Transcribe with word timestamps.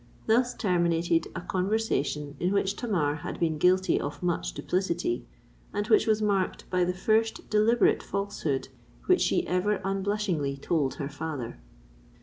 Thus 0.25 0.55
terminated 0.55 1.27
a 1.35 1.41
conversation 1.41 2.35
in 2.39 2.53
which 2.53 2.75
Tamar 2.75 3.17
had 3.17 3.39
been 3.39 3.59
guilty 3.59 3.99
of 4.01 4.23
much 4.23 4.53
duplicity, 4.55 5.27
and 5.75 5.85
which 5.89 6.07
was 6.07 6.23
marked 6.23 6.67
by 6.71 6.83
the 6.83 6.91
first 6.95 7.47
deliberate 7.51 8.01
falsehood 8.01 8.69
which 9.05 9.21
she 9.21 9.45
ever 9.45 9.79
unblushingly 9.85 10.57
told 10.57 10.95
her 10.95 11.07
father. 11.07 11.59